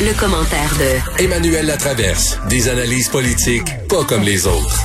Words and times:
Le, 0.00 0.18
commentaire 0.18 0.70
de 0.78 1.24
Emmanuel 1.24 1.66
Latraverse. 1.66 2.40
Des 2.48 2.68
analyses 2.68 3.08
politiques 3.08 3.66
pas 3.88 4.04
comme 4.04 4.22
les 4.22 4.46
autres. 4.46 4.80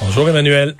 Bonjour 0.00 0.28
Emmanuel. 0.28 0.74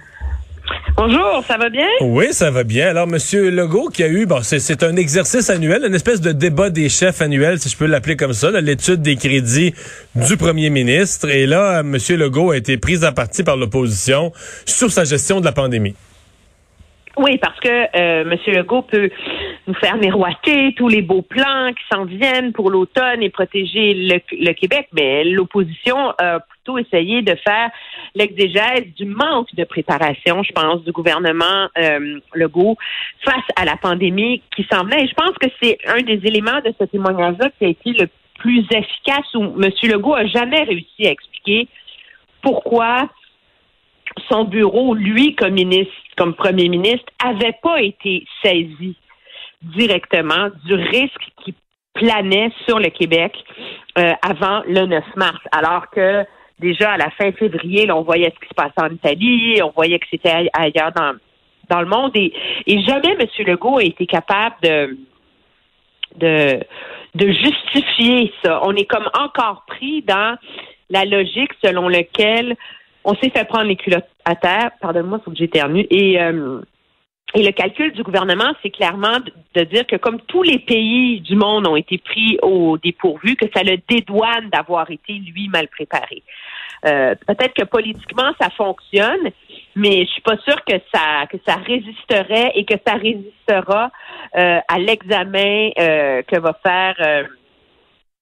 Bonjour, 0.97 1.43
ça 1.45 1.57
va 1.57 1.71
bien? 1.71 1.89
Oui, 2.03 2.33
ça 2.33 2.53
va 2.53 2.63
bien. 2.63 2.89
Alors, 2.89 3.09
Monsieur 3.09 3.51
Legault 3.51 3.89
qui 3.89 4.05
a 4.05 4.09
eu, 4.09 4.27
bon, 4.27 4.43
c'est, 4.43 4.85
un 4.85 4.95
exercice 4.95 5.51
annuel, 5.51 5.83
une 5.85 5.95
espèce 5.95 6.21
de 6.21 6.31
débat 6.31 6.71
des 6.71 6.89
chefs 6.89 7.21
annuel, 7.21 7.59
si 7.59 7.69
je 7.69 7.77
peux 7.77 7.87
l'appeler 7.87 8.15
comme 8.15 8.33
ça, 8.33 8.53
l'étude 8.61 9.03
des 9.03 9.17
crédits 9.17 9.75
du 10.15 10.37
premier 10.37 10.71
ministre. 10.71 11.29
Et 11.29 11.47
là, 11.47 11.83
Monsieur 11.83 12.17
Legault 12.17 12.53
a 12.53 12.57
été 12.57 12.77
pris 12.77 13.05
à 13.05 13.11
partie 13.11 13.43
par 13.43 13.57
l'opposition 13.57 14.33
sur 14.67 14.93
sa 14.93 15.03
gestion 15.03 15.41
de 15.41 15.45
la 15.45 15.53
pandémie. 15.53 15.97
Oui, 17.17 17.39
parce 17.39 17.59
que 17.61 17.69
euh, 17.69 18.31
M. 18.31 18.39
Legault 18.55 18.83
peut 18.83 19.11
nous 19.67 19.75
faire 19.75 19.97
miroiter 19.97 20.75
tous 20.77 20.89
les 20.89 21.03
beaux 21.03 21.23
plans 21.23 21.73
qui 21.73 21.83
s'en 21.93 22.05
viennent 22.05 22.53
pour 22.53 22.71
l'automne 22.71 23.23
et 23.23 23.31
protéger 23.31 23.95
le, 23.95 24.21
le 24.33 24.53
Québec, 24.53 24.89
mais 24.93 25.25
l'opposition 25.25 26.11
a 26.19 26.41
plutôt 26.41 26.79
essayé 26.79 27.23
de 27.23 27.35
faire 27.37 27.71
l'exégèse 28.15 28.87
du 28.97 29.07
manque 29.07 29.55
de 29.55 29.65
préparation, 29.65 30.43
je 30.43 30.53
pense, 30.53 30.83
du 30.85 30.93
gouvernement 30.93 31.69
euh, 31.79 32.21
Legault 32.35 32.77
face 33.25 33.45
à 33.57 33.65
la 33.65 33.77
pandémie 33.77 34.43
qui 34.55 34.67
s'en 34.71 34.85
venait. 34.85 35.05
Et 35.05 35.09
je 35.09 35.15
pense 35.15 35.37
que 35.41 35.49
c'est 35.63 35.79
un 35.87 36.03
des 36.03 36.21
éléments 36.25 36.61
de 36.65 36.73
ce 36.79 36.85
témoignage-là 36.85 37.51
qui 37.59 37.65
a 37.65 37.69
été 37.69 37.93
le 37.93 38.09
plus 38.39 38.67
efficace 38.71 39.35
où 39.35 39.43
M. 39.63 39.71
Legault 39.85 40.15
a 40.15 40.27
jamais 40.27 40.63
réussi 40.63 41.07
à 41.07 41.11
expliquer 41.11 41.69
pourquoi 42.43 43.09
son 44.29 44.45
bureau, 44.45 44.95
lui, 44.95 45.35
comme 45.35 45.55
ministre, 45.55 45.93
comme 46.17 46.35
premier 46.35 46.69
ministre, 46.69 47.07
avait 47.25 47.57
pas 47.63 47.81
été 47.81 48.25
saisi 48.43 48.97
directement 49.65 50.49
du 50.65 50.75
risque 50.75 51.31
qui 51.45 51.55
planait 51.95 52.51
sur 52.67 52.79
le 52.79 52.89
Québec 52.91 53.33
euh, 53.99 54.13
avant 54.23 54.63
le 54.67 54.87
9 54.87 55.05
mars, 55.17 55.41
alors 55.53 55.89
que 55.91 56.25
déjà 56.59 56.93
à 56.93 56.97
la 56.97 57.11
fin 57.11 57.31
février, 57.33 57.91
on 57.91 58.03
voyait 58.03 58.33
ce 58.35 58.41
qui 58.41 58.49
se 58.49 58.55
passait 58.55 58.81
en 58.81 58.93
Italie, 58.93 59.61
on 59.63 59.71
voyait 59.71 59.99
que 59.99 60.07
c'était 60.11 60.49
ailleurs 60.53 60.93
dans, 60.93 61.15
dans 61.71 61.81
le 61.81 61.87
monde, 61.87 62.13
et, 62.15 62.33
et 62.67 62.83
jamais 62.83 63.17
M. 63.19 63.27
Legault 63.47 63.79
a 63.79 63.85
été 63.85 64.07
capable 64.07 64.57
de 64.63 64.97
de, 66.17 66.63
justifier 67.15 68.33
ça. 68.43 68.61
On 68.65 68.75
est 68.75 68.87
comme 68.87 69.09
encore 69.19 69.65
pris 69.67 70.03
dans 70.03 70.37
la 70.91 71.05
logique 71.05 71.51
selon 71.63 71.89
laquelle 71.89 72.57
on 73.05 73.15
s'est 73.17 73.31
fait 73.31 73.47
prendre 73.47 73.65
les 73.65 73.77
culottes 73.77 74.09
à 74.25 74.35
terre. 74.35 74.71
Pardonne-moi, 74.81 75.21
faut 75.25 75.31
que 75.31 75.37
j'éternue. 75.37 75.87
Et, 75.91 76.21
euh, 76.21 76.61
et 77.35 77.43
le 77.43 77.51
calcul 77.51 77.93
du 77.93 78.05
gouvernement, 78.05 78.53
c'est 78.63 78.71
clairement 78.71 79.19
de, 79.55 79.65
dire 79.65 79.87
que 79.87 79.97
comme 79.97 80.21
tous 80.21 80.45
les 80.45 80.61
pays 80.61 81.21
du 81.21 81.35
monde 81.35 81.67
ont 81.67 81.75
été 81.75 81.99
pris 81.99 82.39
au 82.43 82.79
dépourvu, 82.79 83.35
que 83.35 83.47
ça 83.55 83.65
le 83.65 83.77
dédouane 83.89 84.51
d'avoir 84.51 84.89
été, 84.91 85.15
lui, 85.15 85.49
mal 85.49 85.67
préparé. 85.67 86.23
Euh, 86.87 87.15
peut-être 87.27 87.55
que 87.55 87.65
politiquement, 87.65 88.31
ça 88.41 88.51
fonctionne, 88.51 89.31
mais 89.75 90.05
je 90.05 90.11
suis 90.13 90.23
pas 90.23 90.37
sûre 90.47 90.63
que 90.65 90.75
ça 90.95 91.27
que 91.31 91.39
ça 91.47 91.57
résisterait 91.57 92.53
et 92.55 92.65
que 92.65 92.75
ça 92.87 92.95
résistera 92.95 93.91
euh, 94.37 94.59
à 94.69 94.79
l'examen 94.79 95.71
euh, 95.79 96.23
que 96.23 96.39
va 96.39 96.57
faire 96.63 97.27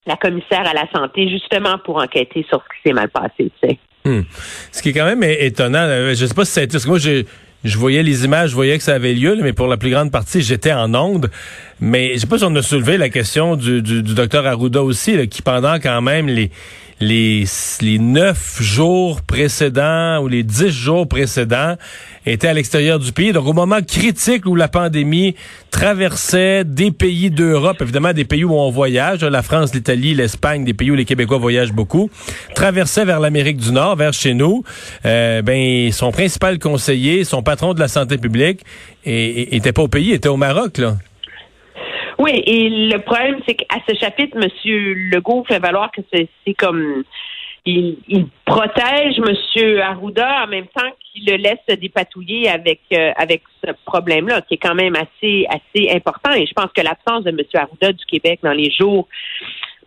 la 0.06 0.16
commissaire 0.16 0.66
à 0.66 0.72
la 0.72 0.88
santé, 0.94 1.28
justement 1.28 1.76
pour 1.84 1.98
enquêter 1.98 2.46
sur 2.48 2.62
ce 2.62 2.76
qui 2.76 2.88
s'est 2.88 2.94
mal 2.94 3.10
passé. 3.10 3.50
Tu 3.60 3.68
sais. 3.68 3.78
Hmm. 4.04 4.22
Ce 4.70 4.80
qui 4.80 4.88
est 4.88 4.92
quand 4.92 5.04
même 5.04 5.22
étonnant, 5.22 5.86
je 6.14 6.24
sais 6.26 6.34
pas 6.34 6.44
si 6.44 6.66
que 6.66 6.88
moi, 6.88 6.98
j'ai, 6.98 7.26
je 7.64 7.78
voyais 7.78 8.02
les 8.02 8.24
images, 8.24 8.50
je 8.50 8.54
voyais 8.54 8.76
que 8.76 8.84
ça 8.84 8.94
avait 8.94 9.14
lieu, 9.14 9.36
mais 9.42 9.52
pour 9.52 9.66
la 9.66 9.76
plus 9.76 9.90
grande 9.90 10.10
partie, 10.10 10.42
j'étais 10.42 10.72
en 10.72 10.94
onde. 10.94 11.30
Mais 11.80 12.14
je 12.14 12.20
sais 12.20 12.26
pas 12.26 12.38
si 12.38 12.44
on 12.44 12.54
a 12.56 12.62
soulevé 12.62 12.96
la 12.96 13.08
question 13.08 13.56
du, 13.56 13.82
du, 13.82 14.02
du 14.02 14.14
docteur 14.14 14.46
Arruda 14.46 14.82
aussi, 14.82 15.28
qui 15.28 15.42
pendant 15.42 15.74
quand 15.80 16.00
même 16.02 16.28
les 16.28 16.50
les, 17.02 17.98
neuf 17.98 18.62
jours 18.62 19.22
précédents 19.22 20.22
ou 20.22 20.28
les 20.28 20.42
dix 20.42 20.70
jours 20.70 21.08
précédents 21.08 21.76
était 22.24 22.48
à 22.48 22.54
l'extérieur 22.54 22.98
du 22.98 23.12
pays. 23.12 23.32
Donc, 23.32 23.46
au 23.46 23.52
moment 23.52 23.80
critique 23.82 24.46
où 24.46 24.54
la 24.54 24.68
pandémie 24.68 25.34
traversait 25.70 26.64
des 26.64 26.92
pays 26.92 27.30
d'Europe, 27.30 27.78
évidemment 27.80 28.12
des 28.12 28.24
pays 28.24 28.44
où 28.44 28.54
on 28.54 28.70
voyage, 28.70 29.24
la 29.24 29.42
France, 29.42 29.74
l'Italie, 29.74 30.14
l'Espagne, 30.14 30.64
des 30.64 30.74
pays 30.74 30.90
où 30.90 30.94
les 30.94 31.04
Québécois 31.04 31.38
voyagent 31.38 31.72
beaucoup, 31.72 32.10
traversait 32.54 33.04
vers 33.04 33.20
l'Amérique 33.20 33.56
du 33.56 33.72
Nord, 33.72 33.96
vers 33.96 34.12
chez 34.12 34.34
nous, 34.34 34.62
euh, 35.04 35.42
ben, 35.42 35.90
son 35.90 36.12
principal 36.12 36.58
conseiller, 36.58 37.24
son 37.24 37.42
patron 37.42 37.74
de 37.74 37.80
la 37.80 37.88
santé 37.88 38.18
publique, 38.18 38.60
était 39.04 39.72
pas 39.72 39.82
au 39.82 39.88
pays, 39.88 40.12
était 40.12 40.28
au 40.28 40.36
Maroc, 40.36 40.78
là. 40.78 40.96
Oui, 42.22 42.40
et 42.46 42.68
le 42.68 42.98
problème, 42.98 43.40
c'est 43.46 43.54
qu'à 43.54 43.78
ce 43.88 43.96
chapitre, 43.96 44.36
M. 44.40 44.48
Legault 45.10 45.44
fait 45.44 45.58
valoir 45.58 45.90
que 45.90 46.02
c'est 46.12 46.54
comme 46.54 47.02
il, 47.64 47.96
protège 48.44 49.18
M. 49.18 49.80
Arruda 49.80 50.44
en 50.44 50.46
même 50.46 50.66
temps 50.68 50.88
qu'il 51.00 51.26
le 51.26 51.36
laisse 51.36 51.58
se 51.68 51.74
dépatouiller 51.74 52.48
avec 52.48 52.80
euh, 52.92 53.10
avec 53.16 53.42
ce 53.64 53.72
problème-là, 53.86 54.42
qui 54.42 54.54
est 54.54 54.58
quand 54.58 54.76
même 54.76 54.94
assez 54.94 55.46
assez 55.48 55.90
important. 55.92 56.30
Et 56.32 56.46
je 56.46 56.52
pense 56.52 56.70
que 56.72 56.82
l'absence 56.82 57.24
de 57.24 57.30
M. 57.30 57.38
Arruda 57.54 57.92
du 57.92 58.04
Québec 58.04 58.38
dans 58.44 58.52
les 58.52 58.70
jours 58.70 59.08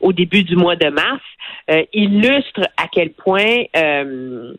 au 0.02 0.12
début 0.12 0.44
du 0.44 0.58
mois 0.58 0.76
de 0.76 0.90
mars 0.90 1.24
euh, 1.72 1.84
illustre 1.94 2.62
à 2.76 2.88
quel 2.92 3.12
point 3.12 3.64
euh, 3.78 4.54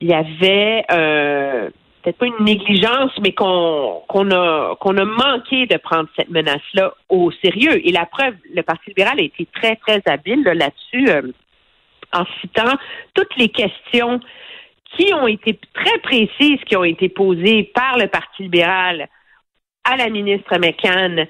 il 0.00 0.08
y 0.08 0.12
avait 0.12 0.84
euh, 0.90 1.70
peut-être 2.02 2.18
pas 2.18 2.26
une 2.26 2.44
négligence, 2.44 3.12
mais 3.22 3.32
qu'on 3.32 4.02
qu'on 4.08 4.30
a 4.30 4.76
qu'on 4.80 4.96
a 4.96 5.04
manqué 5.04 5.66
de 5.66 5.76
prendre 5.76 6.08
cette 6.16 6.30
menace-là 6.30 6.94
au 7.08 7.30
sérieux. 7.42 7.86
Et 7.86 7.92
la 7.92 8.06
preuve, 8.06 8.34
le 8.54 8.62
Parti 8.62 8.90
libéral 8.90 9.18
a 9.18 9.22
été 9.22 9.46
très, 9.54 9.76
très 9.76 10.02
habile 10.06 10.42
là-dessus, 10.42 11.08
euh, 11.08 11.22
en 12.12 12.24
citant 12.40 12.76
toutes 13.14 13.36
les 13.36 13.48
questions 13.48 14.20
qui 14.96 15.12
ont 15.14 15.26
été 15.26 15.58
très 15.72 15.98
précises, 15.98 16.60
qui 16.66 16.76
ont 16.76 16.84
été 16.84 17.08
posées 17.08 17.70
par 17.74 17.96
le 17.98 18.08
Parti 18.08 18.42
libéral 18.42 19.08
à 19.84 19.96
la 19.96 20.08
ministre 20.10 20.58
McCann 20.58 21.26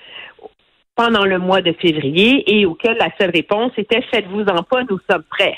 pendant 0.94 1.25
le 1.25 1.39
mois 1.39 1.62
de 1.62 1.72
février 1.72 2.44
et 2.47 2.66
auxquelles 2.66 2.99
la 2.99 3.10
seule 3.19 3.31
réponse 3.31 3.72
était 3.77 4.03
faites-vous-en 4.10 4.62
pas, 4.65 4.83
nous 4.89 4.99
sommes 5.09 5.25
prêts. 5.25 5.56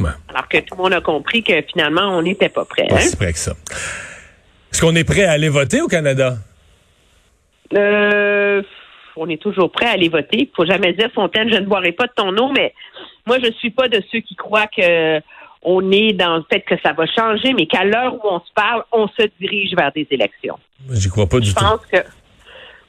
Ouais. 0.00 0.10
Alors 0.28 0.48
que 0.48 0.58
tout 0.58 0.76
le 0.76 0.82
monde 0.82 0.92
a 0.92 1.00
compris 1.00 1.42
que 1.42 1.60
finalement, 1.72 2.16
on 2.16 2.22
n'était 2.22 2.48
pas 2.48 2.64
prêt. 2.64 2.86
Pas 2.88 2.96
hein? 2.96 3.00
si 3.00 3.16
que 3.16 3.38
ça. 3.38 3.54
Est-ce 4.76 4.84
qu'on 4.84 4.94
est 4.94 5.04
prêt 5.04 5.24
à 5.24 5.32
aller 5.32 5.48
voter 5.48 5.80
au 5.80 5.86
Canada? 5.88 6.34
Euh, 7.74 8.60
on 9.16 9.26
est 9.30 9.40
toujours 9.40 9.72
prêt 9.72 9.86
à 9.86 9.92
aller 9.92 10.10
voter. 10.10 10.40
Il 10.40 10.50
faut 10.54 10.66
jamais 10.66 10.92
dire, 10.92 11.08
Fontaine, 11.14 11.50
je 11.50 11.56
ne 11.56 11.64
boirai 11.64 11.92
pas 11.92 12.04
de 12.04 12.12
ton 12.14 12.36
eau, 12.36 12.52
mais 12.54 12.74
moi, 13.24 13.38
je 13.42 13.50
suis 13.52 13.70
pas 13.70 13.88
de 13.88 14.02
ceux 14.12 14.20
qui 14.20 14.36
croient 14.36 14.66
que 14.66 15.18
on 15.62 15.90
est 15.92 16.12
dans 16.12 16.36
le 16.36 16.44
fait 16.52 16.60
que 16.60 16.74
ça 16.84 16.92
va 16.92 17.06
changer, 17.06 17.54
mais 17.54 17.64
qu'à 17.64 17.84
l'heure 17.84 18.16
où 18.16 18.28
on 18.28 18.38
se 18.40 18.52
parle, 18.54 18.84
on 18.92 19.08
se 19.08 19.22
dirige 19.40 19.74
vers 19.74 19.92
des 19.92 20.06
élections. 20.10 20.58
J'y 20.90 21.08
crois 21.08 21.26
pas 21.26 21.40
du 21.40 21.48
Je 21.48 21.54
tout. 21.54 21.64
pense 21.64 21.86
que 21.90 21.96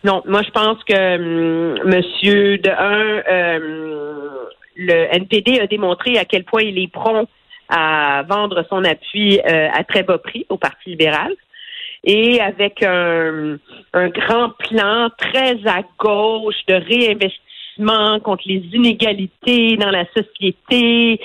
non, 0.03 0.21
moi 0.25 0.41
je 0.43 0.51
pense 0.51 0.83
que 0.83 1.15
hum, 1.15 1.79
Monsieur 1.85 2.57
de 2.57 2.69
un, 2.69 3.23
euh, 3.31 4.45
le 4.75 5.15
NPD 5.15 5.61
a 5.61 5.67
démontré 5.67 6.17
à 6.17 6.25
quel 6.25 6.43
point 6.43 6.63
il 6.63 6.77
est 6.79 6.91
prompt 6.91 7.29
à 7.69 8.23
vendre 8.27 8.65
son 8.69 8.83
appui 8.83 9.39
euh, 9.39 9.69
à 9.73 9.85
très 9.85 10.03
bas 10.03 10.17
prix 10.17 10.45
au 10.49 10.57
Parti 10.57 10.89
libéral 10.89 11.31
et 12.07 12.39
avec 12.39 12.81
un, 12.83 13.57
un 13.93 14.07
grand 14.07 14.49
plan 14.57 15.09
très 15.17 15.57
à 15.67 15.81
gauche 15.99 16.55
de 16.67 16.75
réinvestissement 16.75 18.19
contre 18.21 18.43
les 18.45 18.63
inégalités 18.73 19.75
dans 19.75 19.91
la 19.91 20.05
société 20.15 21.19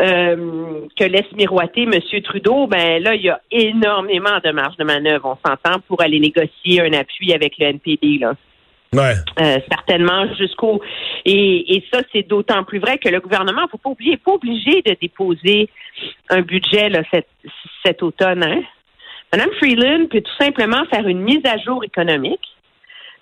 euh, 0.00 0.86
que 0.98 1.04
laisse 1.04 1.30
miroiter 1.36 1.82
M. 1.82 2.00
Trudeau, 2.22 2.68
ben 2.68 3.02
là, 3.02 3.16
il 3.16 3.22
y 3.22 3.28
a 3.28 3.40
énormément 3.50 4.38
de 4.44 4.52
marge 4.52 4.76
de 4.76 4.84
manœuvre, 4.84 5.36
on 5.36 5.48
s'entend, 5.48 5.80
pour 5.88 6.00
aller 6.00 6.20
négocier 6.20 6.80
un 6.80 6.92
appui 6.92 7.32
avec 7.32 7.58
le 7.58 7.66
NPD. 7.66 8.18
Là. 8.18 8.34
Ouais. 8.92 9.14
Euh, 9.40 9.58
certainement 9.68 10.32
jusqu'au 10.36 10.80
et, 11.24 11.76
et 11.76 11.84
ça 11.92 12.02
c'est 12.12 12.28
d'autant 12.28 12.62
plus 12.62 12.78
vrai 12.78 12.98
que 12.98 13.08
le 13.08 13.18
gouvernement 13.18 13.66
faut 13.68 13.78
pas 13.78 13.90
oublier 13.90 14.12
n'est 14.12 14.16
pas 14.18 14.34
obligé 14.34 14.82
de 14.82 14.96
déposer 15.00 15.68
un 16.28 16.42
budget 16.42 16.90
là, 16.90 17.02
cet, 17.12 17.26
cet 17.84 18.04
automne 18.04 18.44
hein? 18.44 18.62
Madame 19.36 19.52
Freeland 19.58 20.06
peut 20.12 20.20
tout 20.20 20.44
simplement 20.44 20.84
faire 20.84 21.08
une 21.08 21.18
mise 21.18 21.44
à 21.44 21.58
jour 21.58 21.82
économique 21.82 22.56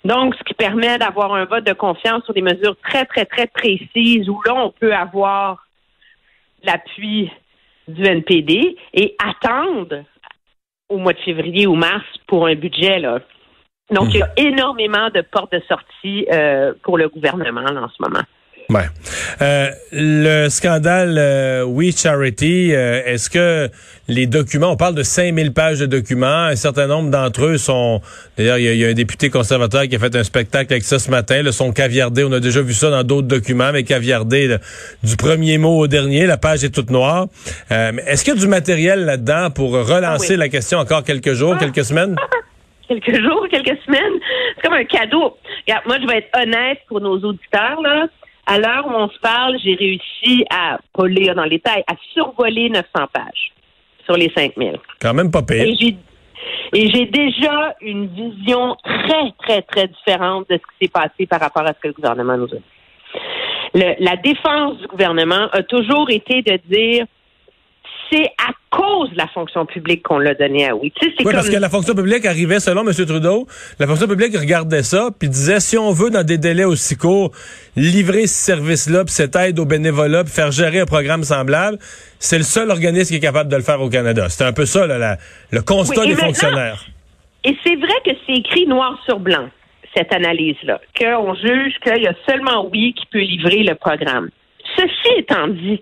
Donc, 0.05 0.35
ce 0.35 0.44
qui 0.44 0.53
permet 0.53 0.99
d'avoir 0.99 1.32
un 1.32 1.47
vote 1.47 1.64
de 1.64 1.73
confiance 1.73 2.23
sur 2.25 2.35
des 2.35 2.43
mesures 2.43 2.76
très, 2.87 3.06
très, 3.06 3.25
très 3.25 3.47
précises 3.47 4.29
où 4.29 4.38
là, 4.44 4.55
on 4.55 4.70
peut 4.73 4.93
avoir 4.93 5.67
l'appui 6.64 7.31
du 7.88 8.05
NPD 8.05 8.76
et 8.93 9.17
attendre 9.25 10.05
au 10.91 10.99
mois 10.99 11.14
de 11.14 11.20
février 11.20 11.67
ou 11.67 11.76
mars 11.76 12.05
pour 12.26 12.47
un 12.47 12.56
budget. 12.56 12.99
Là. 12.99 13.20
Donc, 13.91 14.09
il 14.12 14.19
y 14.19 14.23
a 14.23 14.32
énormément 14.37 15.09
de 15.09 15.23
portes 15.23 15.53
de 15.53 15.62
sortie 15.67 16.26
euh, 16.31 16.75
pour 16.82 16.99
le 16.99 17.09
gouvernement 17.09 17.62
là, 17.62 17.85
en 17.85 17.88
ce 17.88 18.03
moment. 18.03 18.25
Ouais. 18.72 18.86
Euh, 19.42 19.70
le 19.92 20.48
scandale 20.48 21.16
euh, 21.19 21.62
We 21.64 21.94
Charity, 21.94 22.72
euh, 22.72 23.02
est-ce 23.04 23.28
que 23.28 23.69
les 24.08 24.26
documents, 24.26 24.70
on 24.70 24.76
parle 24.76 24.94
de 24.94 25.02
5000 25.02 25.52
pages 25.52 25.78
de 25.80 25.86
documents, 25.86 26.44
un 26.46 26.56
certain 26.56 26.86
nombre 26.86 27.10
d'entre 27.10 27.44
eux 27.44 27.58
sont, 27.58 28.00
d'ailleurs, 28.38 28.56
il 28.56 28.76
y, 28.76 28.84
a 28.84 28.88
un 28.88 28.94
député 28.94 29.28
conservateur 29.28 29.82
qui 29.88 29.96
a 29.96 29.98
fait 29.98 30.16
un 30.16 30.24
spectacle 30.24 30.72
avec 30.72 30.84
ça 30.84 30.98
ce 30.98 31.10
matin, 31.10 31.42
le 31.42 31.52
sont 31.52 31.72
caviardés, 31.72 32.24
on 32.24 32.32
a 32.32 32.40
déjà 32.40 32.62
vu 32.62 32.72
ça 32.72 32.88
dans 32.88 33.02
d'autres 33.02 33.28
documents, 33.28 33.72
mais 33.72 33.82
caviardés 33.82 34.56
du 35.02 35.16
premier 35.16 35.58
mot 35.58 35.78
au 35.78 35.86
dernier, 35.86 36.26
la 36.26 36.38
page 36.38 36.64
est 36.64 36.75
toute 36.75 36.90
noire. 36.90 37.26
est-ce 37.70 38.25
qu'il 38.25 38.34
y 38.34 38.36
a 38.36 38.40
du 38.40 38.48
matériel 38.48 39.04
là-dedans 39.04 39.50
pour 39.50 39.72
relancer 39.72 40.34
ah 40.34 40.38
la 40.38 40.48
question 40.48 40.78
encore 40.78 41.04
quelques 41.04 41.34
jours, 41.34 41.58
quelques 41.58 41.84
semaines? 41.84 42.16
quelques 42.88 43.20
jours, 43.22 43.46
quelques 43.50 43.78
semaines. 43.84 44.20
C'est 44.54 44.62
comme 44.62 44.75
un 44.75 44.84
cadeau. 44.84 45.36
Regarde, 45.66 45.86
moi, 45.86 45.96
je 46.00 46.06
vais 46.06 46.18
être 46.18 46.30
honnête 46.36 46.78
pour 46.88 47.00
nos 47.00 47.18
auditeurs, 47.18 47.80
là. 47.82 48.06
À 48.46 48.58
l'heure 48.58 48.86
où 48.86 48.90
on 48.90 49.08
se 49.08 49.18
parle, 49.20 49.56
j'ai 49.62 49.74
réussi 49.74 50.44
à, 50.50 50.78
pas 50.92 51.06
lire 51.06 51.34
dans 51.34 51.44
les 51.44 51.58
détails, 51.58 51.84
à 51.86 51.94
survoler 52.12 52.70
900 52.70 52.84
pages 53.12 53.52
sur 54.04 54.16
les 54.16 54.32
5000. 54.36 54.78
Quand 55.00 55.14
même 55.14 55.30
pas 55.30 55.42
payé. 55.42 55.96
Et 56.72 56.90
j'ai 56.90 57.06
déjà 57.06 57.74
une 57.80 58.08
vision 58.08 58.76
très, 58.82 59.32
très, 59.38 59.62
très 59.62 59.86
différente 59.86 60.48
de 60.50 60.54
ce 60.54 60.58
qui 60.58 60.86
s'est 60.86 60.90
passé 60.90 61.26
par 61.26 61.40
rapport 61.40 61.62
à 61.62 61.68
ce 61.68 61.80
que 61.80 61.88
le 61.88 61.94
gouvernement 61.94 62.36
nous 62.36 62.48
a 62.52 62.56
dit. 62.56 64.04
la 64.04 64.16
défense 64.16 64.78
du 64.78 64.86
gouvernement 64.88 65.48
a 65.52 65.62
toujours 65.62 66.10
été 66.10 66.42
de 66.42 66.58
dire 66.68 67.06
c'est 68.12 68.31
à 68.38 68.53
cause 68.70 69.11
de 69.11 69.17
la 69.17 69.26
fonction 69.29 69.64
publique 69.64 70.03
qu'on 70.03 70.19
l'a 70.19 70.35
donné 70.35 70.69
à 70.69 70.76
oui. 70.76 70.93
oui, 71.03 71.32
parce 71.32 71.49
que 71.49 71.56
la 71.56 71.69
fonction 71.69 71.94
publique 71.94 72.26
arrivait, 72.26 72.61
selon 72.61 72.82
M. 72.87 72.93
Trudeau, 73.06 73.47
la 73.79 73.87
fonction 73.87 74.06
publique 74.06 74.37
regardait 74.37 74.82
ça, 74.82 75.09
puis 75.19 75.29
disait, 75.29 75.61
si 75.61 75.79
on 75.79 75.93
veut, 75.93 76.11
dans 76.11 76.25
des 76.25 76.38
délais 76.38 76.64
aussi 76.64 76.97
courts, 76.97 77.32
livrer 77.76 78.26
ce 78.26 78.35
service-là, 78.35 79.05
puis 79.05 79.14
cette 79.14 79.35
aide 79.37 79.59
aux 79.59 79.64
bénévolat, 79.64 80.25
puis 80.25 80.32
faire 80.32 80.50
gérer 80.50 80.81
un 80.81 80.87
programme 80.87 81.23
semblable, 81.23 81.79
c'est 82.19 82.38
le 82.38 82.44
seul 82.44 82.70
organisme 82.70 83.11
qui 83.11 83.17
est 83.17 83.20
capable 83.20 83.50
de 83.50 83.56
le 83.56 83.62
faire 83.62 83.81
au 83.81 83.88
Canada. 83.88 84.29
C'est 84.29 84.44
un 84.44 84.53
peu 84.53 84.67
ça, 84.67 84.87
là, 84.87 85.17
le 85.50 85.62
constat 85.62 86.06
des 86.06 86.17
fonctionnaires. 86.17 86.85
Et 87.44 87.56
c'est 87.64 87.76
vrai 87.76 87.94
que 88.05 88.11
c'est 88.26 88.35
écrit 88.35 88.67
noir 88.67 88.99
sur 89.05 89.19
blanc, 89.19 89.49
cette 89.97 90.12
analyse-là, 90.12 90.81
qu'on 90.99 91.35
juge 91.35 91.75
qu'il 91.82 92.03
y 92.03 92.06
a 92.06 92.14
seulement 92.29 92.69
oui 92.73 92.94
qui 92.94 93.06
peut 93.06 93.20
livrer 93.20 93.62
le 93.64 93.75
programme. 93.75 94.31
Ceci 94.76 95.19
étant 95.19 95.49
dit, 95.49 95.81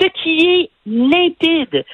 ce 0.00 0.06
qui 0.22 0.46
est 0.46 0.70
limpide, 0.86 1.84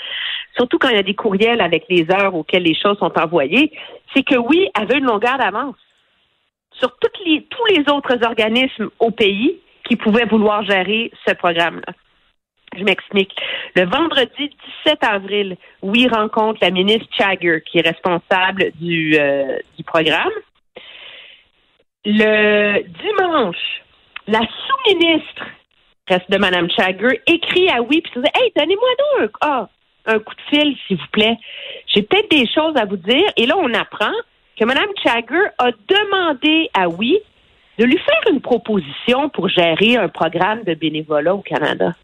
surtout 0.57 0.79
quand 0.79 0.89
il 0.89 0.97
y 0.97 1.01
a 1.01 1.03
des 1.03 1.15
courriels 1.15 1.61
avec 1.61 1.85
les 1.89 2.07
heures 2.11 2.35
auxquelles 2.35 2.63
les 2.63 2.75
choses 2.75 2.99
sont 2.99 3.13
envoyées, 3.19 3.73
c'est 4.15 4.23
que 4.23 4.37
oui, 4.37 4.69
avait 4.75 4.99
une 4.99 5.07
longueur 5.07 5.39
d'avance 5.39 5.77
sur 6.73 6.93
les, 7.25 7.47
tous 7.51 7.67
les 7.67 7.93
autres 7.93 8.25
organismes 8.25 8.89
au 8.99 9.11
pays 9.11 9.59
qui 9.85 9.97
pouvaient 9.97 10.27
vouloir 10.27 10.63
gérer 10.65 11.11
ce 11.27 11.35
programme-là. 11.35 11.93
Je 12.77 12.85
m'explique. 12.85 13.33
Le 13.75 13.87
vendredi 13.87 14.51
17 14.85 15.03
avril, 15.03 15.57
oui, 15.83 16.07
rencontre 16.07 16.59
la 16.61 16.71
ministre 16.71 17.07
Chagger, 17.17 17.63
qui 17.65 17.79
est 17.79 17.89
responsable 17.89 18.73
du, 18.75 19.17
euh, 19.19 19.59
du 19.77 19.85
programme. 19.85 20.33
Le 22.05 22.83
dimanche, 22.83 23.83
la 24.27 24.41
sous-ministre 24.41 25.47
de 26.09 26.39
Mme 26.39 26.71
Chagger, 26.71 27.21
écrit 27.27 27.69
à 27.69 27.83
oui, 27.83 28.01
puis 28.01 28.21
dit 28.21 28.29
Hey, 28.35 28.53
donnez-moi 28.57 28.89
donc 28.99 29.31
un, 29.43 29.49
ah, 29.49 29.69
un 30.07 30.19
coup 30.19 30.35
de 30.35 30.41
fil, 30.57 30.77
s'il 30.87 30.97
vous 30.97 31.07
plaît. 31.13 31.37
J'ai 31.87 32.03
peut-être 32.03 32.31
des 32.31 32.47
choses 32.47 32.77
à 32.77 32.85
vous 32.85 32.97
dire. 32.97 33.31
Et 33.37 33.47
là, 33.47 33.57
on 33.59 33.73
apprend 33.75 34.13
que 34.59 34.65
Mme 34.65 34.91
Chagger 35.03 35.49
a 35.59 35.71
demandé 35.71 36.71
à 36.75 36.89
oui 36.89 37.19
de 37.79 37.85
lui 37.85 37.99
faire 37.99 38.33
une 38.33 38.41
proposition 38.41 39.29
pour 39.29 39.49
gérer 39.49 39.97
un 39.97 40.09
programme 40.09 40.65
de 40.65 40.75
bénévolat 40.75 41.35
au 41.35 41.43
Canada. 41.43 41.95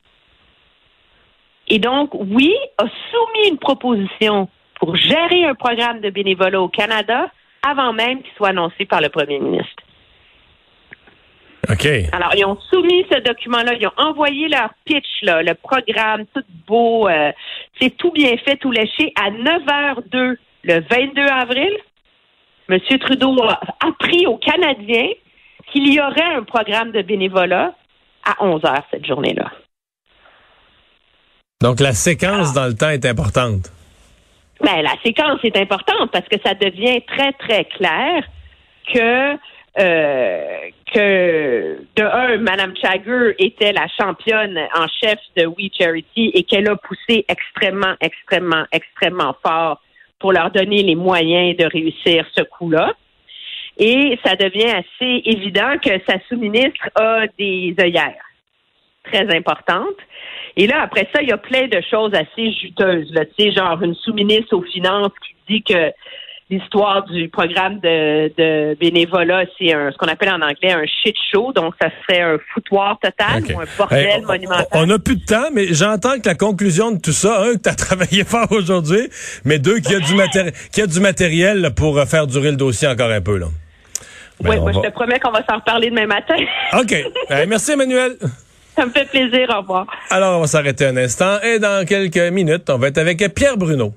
Et 1.68 1.78
donc, 1.78 2.10
oui, 2.14 2.54
a 2.78 2.84
soumis 2.84 3.48
une 3.48 3.58
proposition 3.58 4.48
pour 4.78 4.96
gérer 4.96 5.44
un 5.44 5.54
programme 5.54 6.00
de 6.00 6.10
bénévolat 6.10 6.60
au 6.60 6.68
Canada 6.68 7.30
avant 7.66 7.92
même 7.92 8.22
qu'il 8.22 8.32
soit 8.36 8.50
annoncé 8.50 8.84
par 8.84 9.00
le 9.00 9.08
premier 9.08 9.40
ministre. 9.40 9.73
Alors, 12.12 12.32
ils 12.36 12.44
ont 12.44 12.58
soumis 12.70 13.04
ce 13.10 13.20
document-là, 13.20 13.74
ils 13.74 13.86
ont 13.86 13.92
envoyé 13.96 14.48
leur 14.48 14.70
pitch, 14.84 15.22
là, 15.22 15.42
le 15.42 15.54
programme, 15.54 16.24
tout 16.34 16.44
beau, 16.66 17.08
euh, 17.08 17.32
c'est 17.80 17.96
tout 17.96 18.12
bien 18.12 18.36
fait, 18.38 18.56
tout 18.56 18.70
léché, 18.70 19.12
à 19.16 19.30
9h02 19.30 20.36
le 20.64 20.80
22 20.80 21.22
avril. 21.22 21.70
M. 22.68 22.78
Trudeau 22.98 23.42
a 23.42 23.60
appris 23.86 24.26
aux 24.26 24.38
Canadiens 24.38 25.10
qu'il 25.70 25.92
y 25.92 26.00
aurait 26.00 26.34
un 26.36 26.42
programme 26.42 26.92
de 26.92 27.02
bénévolat 27.02 27.74
à 28.24 28.42
11 28.42 28.62
h 28.62 28.82
cette 28.90 29.06
journée-là. 29.06 29.50
Donc, 31.62 31.80
la 31.80 31.92
séquence 31.92 32.52
dans 32.52 32.66
le 32.66 32.74
temps 32.74 32.90
est 32.90 33.04
importante. 33.04 33.70
Ben, 34.60 34.82
la 34.82 34.94
séquence 35.04 35.40
est 35.42 35.56
importante 35.56 36.10
parce 36.12 36.26
que 36.28 36.36
ça 36.44 36.54
devient 36.54 37.02
très, 37.06 37.32
très 37.32 37.64
clair 37.64 38.24
que 38.92 39.36
euh, 39.78 40.70
que 40.92 41.78
de 41.96 42.02
un, 42.02 42.38
Mme 42.38 42.76
Chagger 42.76 43.34
était 43.38 43.72
la 43.72 43.88
championne 43.88 44.58
en 44.74 44.86
chef 44.86 45.18
de 45.36 45.46
We 45.46 45.68
Charity 45.76 46.30
et 46.32 46.44
qu'elle 46.44 46.68
a 46.68 46.76
poussé 46.76 47.24
extrêmement, 47.28 47.94
extrêmement, 48.00 48.64
extrêmement 48.70 49.34
fort 49.44 49.80
pour 50.20 50.32
leur 50.32 50.50
donner 50.50 50.82
les 50.82 50.94
moyens 50.94 51.56
de 51.56 51.64
réussir 51.64 52.24
ce 52.36 52.42
coup-là. 52.42 52.92
Et 53.76 54.18
ça 54.24 54.36
devient 54.36 54.70
assez 54.70 55.22
évident 55.24 55.76
que 55.82 55.90
sa 56.08 56.20
sous-ministre 56.28 56.88
a 56.94 57.26
des 57.36 57.74
œillères 57.80 58.24
très 59.02 59.36
importantes. 59.36 59.98
Et 60.56 60.66
là, 60.66 60.82
après 60.82 61.08
ça, 61.12 61.20
il 61.20 61.28
y 61.28 61.32
a 61.32 61.38
plein 61.38 61.66
de 61.66 61.80
choses 61.90 62.12
assez 62.14 62.52
juteuses. 62.52 63.12
Là. 63.12 63.24
Tu 63.24 63.32
sais, 63.38 63.52
genre 63.52 63.82
une 63.82 63.94
sous-ministre 63.94 64.56
aux 64.56 64.62
Finances 64.62 65.12
qui 65.26 65.54
dit 65.54 65.62
que 65.62 65.92
l'histoire 66.50 67.04
du 67.04 67.28
programme 67.28 67.80
de, 67.80 68.74
bénévolat, 68.74 69.44
c'est 69.58 69.70
ce 69.70 69.96
qu'on 69.96 70.08
appelle 70.08 70.30
en 70.30 70.42
anglais 70.42 70.72
un 70.72 70.84
shit 70.84 71.16
show. 71.32 71.52
Donc, 71.52 71.74
ça 71.80 71.88
serait 72.02 72.20
un 72.20 72.38
foutoir 72.52 72.98
total 73.00 73.42
ou 73.54 73.60
un 73.60 73.64
bordel 73.78 74.22
monumental. 74.22 74.66
On 74.72 74.86
n'a 74.86 74.98
plus 74.98 75.16
de 75.16 75.24
temps, 75.24 75.48
mais 75.52 75.72
j'entends 75.72 76.18
que 76.20 76.28
la 76.28 76.34
conclusion 76.34 76.92
de 76.92 77.00
tout 77.00 77.12
ça, 77.12 77.42
un, 77.42 77.54
que 77.54 77.62
tu 77.62 77.68
as 77.68 77.74
travaillé 77.74 78.24
fort 78.24 78.50
aujourd'hui, 78.50 79.08
mais 79.44 79.58
deux, 79.58 79.78
qu'il 79.80 79.92
y 79.92 79.96
a 79.96 80.00
du, 80.00 80.14
qu'il 80.70 80.80
y 80.80 80.82
a 80.82 80.86
du 80.86 81.00
matériel 81.00 81.70
pour 81.74 81.98
euh, 81.98 82.04
faire 82.04 82.26
durer 82.26 82.50
le 82.50 82.56
dossier 82.56 82.88
encore 82.88 83.10
un 83.10 83.20
peu. 83.20 83.38
Là. 83.38 83.46
oui, 84.44 84.58
moi, 84.60 84.72
je 84.72 84.80
te 84.80 84.92
promets 84.92 85.18
qu'on 85.18 85.32
va 85.32 85.44
s'en 85.48 85.56
reparler 85.56 85.90
demain 85.90 86.06
matin. 86.06 86.36
OK. 86.78 86.94
merci, 87.48 87.72
Emmanuel. 87.72 88.16
Ça 88.76 88.84
me 88.84 88.90
fait 88.90 89.08
plaisir. 89.08 89.48
Au 89.50 89.60
revoir. 89.60 89.86
Alors, 90.10 90.38
on 90.38 90.40
va 90.42 90.46
s'arrêter 90.46 90.86
un 90.86 90.96
instant 90.96 91.40
et 91.42 91.58
dans 91.58 91.86
quelques 91.86 92.32
minutes, 92.32 92.68
on 92.68 92.76
va 92.76 92.88
être 92.88 92.98
avec 92.98 93.18
Pierre 93.34 93.56
Bruno. 93.56 93.94